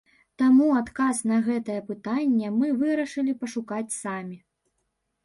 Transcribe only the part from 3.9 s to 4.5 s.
самі.